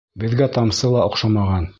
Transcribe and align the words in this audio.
Беҙгә 0.21 0.47
тамсы 0.55 0.91
ла 0.95 1.03
оҡшамаған. 1.11 1.69